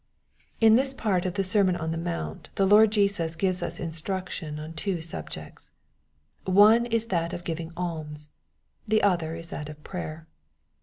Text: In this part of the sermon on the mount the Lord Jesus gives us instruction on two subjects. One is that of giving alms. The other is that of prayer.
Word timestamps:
In 0.59 0.77
this 0.77 0.95
part 0.95 1.27
of 1.27 1.35
the 1.35 1.43
sermon 1.43 1.75
on 1.75 1.91
the 1.91 1.95
mount 1.99 2.49
the 2.55 2.65
Lord 2.65 2.89
Jesus 2.91 3.35
gives 3.35 3.61
us 3.61 3.79
instruction 3.79 4.57
on 4.59 4.73
two 4.73 4.99
subjects. 4.99 5.69
One 6.45 6.87
is 6.87 7.05
that 7.13 7.33
of 7.33 7.43
giving 7.43 7.71
alms. 7.77 8.29
The 8.87 9.03
other 9.03 9.35
is 9.35 9.51
that 9.51 9.69
of 9.69 9.83
prayer. 9.83 10.27